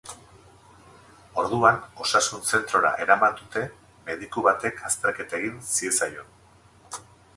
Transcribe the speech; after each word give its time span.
Orduan, 1.41 1.75
osasun 2.05 2.41
zentrora 2.53 2.93
eraman 3.05 3.37
dute, 3.41 3.63
mediku 4.09 4.45
batek 4.49 4.83
azterketa 4.91 5.41
egin 5.43 5.61
ziezaion. 5.77 6.35